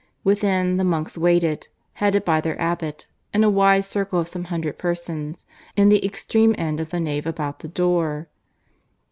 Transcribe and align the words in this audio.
Within, 0.23 0.77
the 0.77 0.83
monks 0.83 1.15
waited, 1.15 1.67
headed 1.93 2.25
by 2.25 2.41
their 2.41 2.59
abbot, 2.59 3.05
in 3.35 3.43
a 3.43 3.51
wide 3.51 3.85
circle 3.85 4.17
of 4.19 4.27
some 4.27 4.45
hundred 4.45 4.79
persons, 4.79 5.45
in 5.75 5.89
the 5.89 6.03
extreme 6.03 6.55
end 6.57 6.79
of 6.79 6.89
the 6.89 6.99
nave 6.99 7.27
about 7.27 7.59
the 7.59 7.67
door. 7.67 8.27